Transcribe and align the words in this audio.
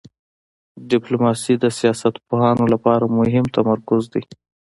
ډیپلوماسي 0.89 1.53
د 1.59 1.65
سیاست 1.79 2.13
پوهانو 2.27 2.65
لپاره 2.73 3.05
مهم 3.17 3.45
تمرکز 3.55 4.03
دی. 4.13 4.23